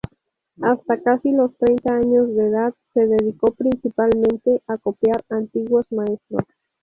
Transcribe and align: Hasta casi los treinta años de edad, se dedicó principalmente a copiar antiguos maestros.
Hasta 0.63 0.99
casi 1.03 1.31
los 1.31 1.55
treinta 1.59 1.93
años 1.93 2.35
de 2.35 2.47
edad, 2.47 2.73
se 2.95 3.05
dedicó 3.05 3.53
principalmente 3.53 4.63
a 4.65 4.79
copiar 4.79 5.23
antiguos 5.29 5.85
maestros. 5.91 6.43